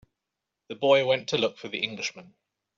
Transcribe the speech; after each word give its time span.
The 0.69 0.75
boy 0.75 1.05
went 1.05 1.29
to 1.29 1.37
look 1.37 1.59
for 1.59 1.67
the 1.67 1.77
Englishman. 1.83 2.33